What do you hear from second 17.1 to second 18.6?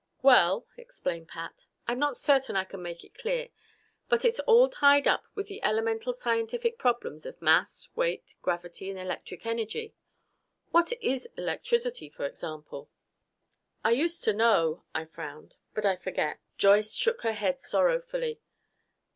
her head sorrowfully.